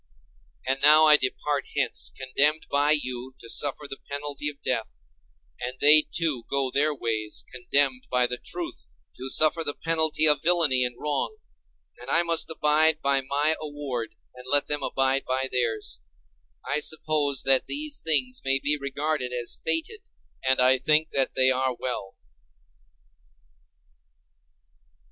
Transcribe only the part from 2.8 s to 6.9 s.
you to suffer the penalty of death, and they, too, go